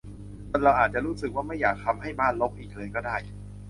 [0.51, 3.17] จนเราอาจจะรู้สึกว่าไม่อยากทำให้บ้านรกอีกเลยก็ได้